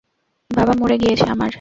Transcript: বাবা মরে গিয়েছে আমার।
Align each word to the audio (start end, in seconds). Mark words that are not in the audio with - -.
বাবা 0.51 0.73
মরে 0.79 0.95
গিয়েছে 0.97 1.25
আমার। 1.27 1.49